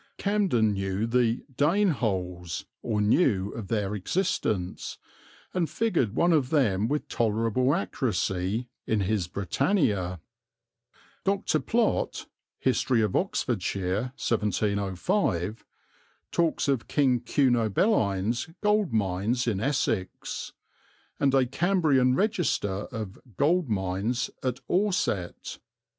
[0.17, 4.97] Camden knew the "Dane holes," or knew of their existence,
[5.53, 10.19] and figured one of them with tolerable accuracy in his Britannia.
[11.23, 11.59] Dr.
[11.59, 12.25] Plot
[12.57, 15.63] (History of Oxfordshire, 1705)
[16.31, 20.53] talks of "King Cunobeline's Gold Mines in Essex,"
[21.19, 25.59] and a Cambrian Register of "Gold Mines at Orsett."